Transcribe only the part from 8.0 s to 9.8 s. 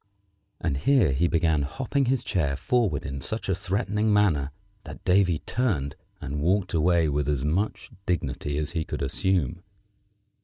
dignity as he could assume.